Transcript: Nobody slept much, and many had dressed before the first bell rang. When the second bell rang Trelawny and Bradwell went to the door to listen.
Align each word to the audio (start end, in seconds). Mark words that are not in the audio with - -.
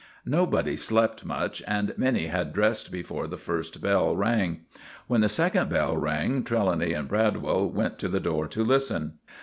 Nobody 0.25 0.75
slept 0.77 1.25
much, 1.25 1.61
and 1.67 1.93
many 1.95 2.25
had 2.25 2.53
dressed 2.53 2.91
before 2.91 3.27
the 3.27 3.37
first 3.37 3.81
bell 3.83 4.15
rang. 4.15 4.61
When 5.05 5.21
the 5.21 5.29
second 5.29 5.69
bell 5.69 5.95
rang 5.95 6.41
Trelawny 6.43 6.91
and 6.93 7.07
Bradwell 7.07 7.69
went 7.69 7.99
to 7.99 8.07
the 8.07 8.19
door 8.19 8.47
to 8.47 8.63
listen. 8.63 9.19